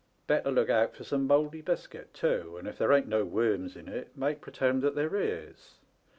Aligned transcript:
Better 0.25 0.49
look 0.49 0.67
out 0.67 0.95
for 0.95 1.03
some 1.03 1.27
mouldy 1.27 1.61
biscuit, 1.61 2.11
too, 2.11 2.57
and 2.57 2.67
if 2.67 2.79
there 2.79 2.91
ain't 2.91 3.07
no 3.07 3.23
worms 3.23 3.75
in 3.75 3.87
it 3.87 4.17
make 4.17 4.41
pretend 4.41 4.81
that 4.81 4.95
there 4.95 5.15
is. 5.15 5.75